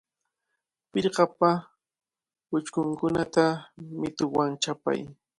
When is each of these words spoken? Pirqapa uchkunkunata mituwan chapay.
Pirqapa 0.91 1.49
uchkunkunata 2.57 3.45
mituwan 3.99 4.51
chapay. 4.63 4.99